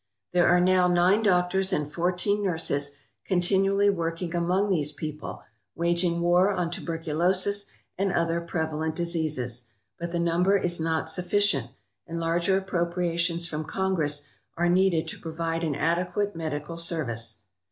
[0.33, 5.43] There are now nine doctors and fourteen nurses continually working among these people,
[5.75, 7.67] waging war on tuberculosis
[7.99, 9.67] and other prevalent diseases,
[9.99, 11.69] but the number is not sufficient,
[12.07, 14.25] and larger appropriations from Congress
[14.57, 17.41] are needed to provide an adequate medical service.